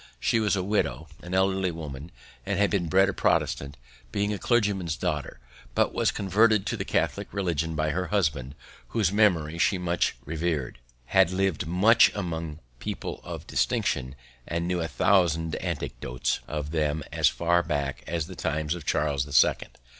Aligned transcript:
She 0.19 0.39
was 0.39 0.55
a 0.55 0.63
widow, 0.63 1.07
an 1.21 1.35
elderly 1.35 1.69
woman; 1.69 2.09
had 2.47 2.71
been 2.71 2.87
bred 2.87 3.07
a 3.07 3.13
Protestant, 3.13 3.77
being 4.11 4.33
a 4.33 4.39
clergyman's 4.39 4.97
daughter, 4.97 5.39
but 5.75 5.93
was 5.93 6.09
converted 6.09 6.65
to 6.65 6.75
the 6.75 6.83
Catholic 6.83 7.31
religion 7.31 7.75
by 7.75 7.91
her 7.91 8.07
husband, 8.07 8.55
whose 8.87 9.11
memory 9.11 9.59
she 9.59 9.77
much 9.77 10.15
revered; 10.25 10.79
had 11.05 11.29
lived 11.29 11.67
much 11.67 12.11
among 12.15 12.61
people 12.79 13.21
of 13.23 13.45
distinction, 13.45 14.15
and 14.47 14.67
knew 14.67 14.81
a 14.81 14.87
thousand 14.87 15.55
anecdotes 15.57 16.39
of 16.47 16.71
them 16.71 17.03
as 17.11 17.29
far 17.29 17.61
back 17.61 18.03
as 18.07 18.25
the 18.25 18.35
times 18.35 18.73
of 18.73 18.87
Charles 18.87 19.25
the 19.25 19.31
Second. 19.33 19.77